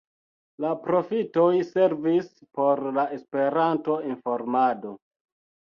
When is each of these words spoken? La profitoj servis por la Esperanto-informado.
La 0.63 0.69
profitoj 0.85 1.49
servis 1.73 2.31
por 2.61 2.83
la 2.97 3.05
Esperanto-informado. 3.21 4.99